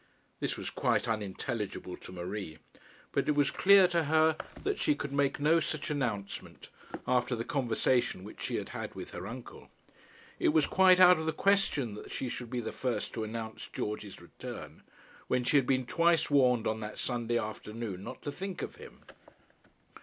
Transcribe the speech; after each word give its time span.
This 0.39 0.57
was 0.57 0.71
quite 0.71 1.07
unintelligible 1.07 1.95
to 1.95 2.11
Marie; 2.11 2.57
but 3.11 3.27
it 3.29 3.33
was 3.35 3.51
clear 3.51 3.87
to 3.89 4.05
her 4.05 4.35
that 4.63 4.79
she 4.79 4.95
could 4.95 5.13
make 5.13 5.39
no 5.39 5.59
such 5.59 5.91
announcement, 5.91 6.69
after 7.07 7.35
the 7.35 7.43
conversation 7.45 8.23
which 8.23 8.41
she 8.41 8.55
had 8.55 8.69
had 8.69 8.95
with 8.95 9.11
her 9.11 9.27
uncle. 9.27 9.69
It 10.39 10.47
was 10.53 10.65
quite 10.65 10.99
out 10.99 11.19
of 11.19 11.27
the 11.27 11.31
question 11.31 11.93
that 11.93 12.09
she 12.09 12.29
should 12.29 12.49
be 12.49 12.61
the 12.61 12.71
first 12.73 13.13
to 13.13 13.23
announce 13.23 13.67
George's 13.71 14.19
return, 14.19 14.81
when 15.27 15.43
she 15.43 15.57
had 15.57 15.67
been 15.67 15.85
twice 15.85 16.31
warned 16.31 16.65
on 16.65 16.79
that 16.79 16.97
Sunday 16.97 17.37
afternoon 17.37 18.03
not 18.03 18.23
to 18.23 18.31
think 18.31 18.63
of 18.63 18.77
him. 18.77 19.01